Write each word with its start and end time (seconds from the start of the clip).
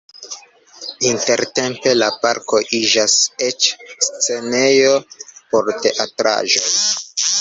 Intertempe 1.09 1.91
la 1.99 2.07
parko 2.23 2.61
iĝas 2.79 3.17
eĉ 3.49 3.67
scenejo 4.07 4.97
por 5.53 5.71
teatraĵoj. 5.85 6.65